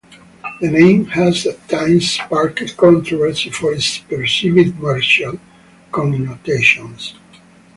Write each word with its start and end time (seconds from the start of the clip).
The 0.61 0.67
name 0.71 1.05
has 1.09 1.45
at 1.45 1.69
times 1.69 2.09
sparked 2.09 2.75
controversy 2.75 3.51
for 3.51 3.71
its 3.71 3.99
perceived 3.99 4.79
martial 4.79 5.39
connotations. 5.91 7.13